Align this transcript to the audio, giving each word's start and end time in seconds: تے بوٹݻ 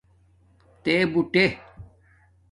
تے 0.83 0.93
بوٹݻ 1.11 1.49